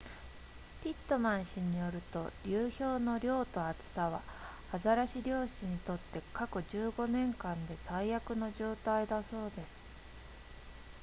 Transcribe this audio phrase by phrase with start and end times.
[0.83, 4.23] ピットマン氏によると流氷の量と厚さは
[4.71, 9.71] アザラシ漁師にとって過去15年間で最悪の状態だそうです